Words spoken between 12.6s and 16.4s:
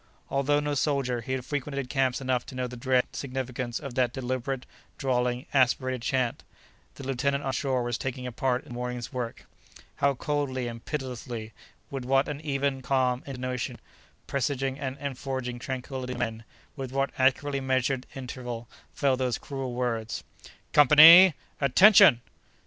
calm intonation, presaging, and enforcing tranquility in the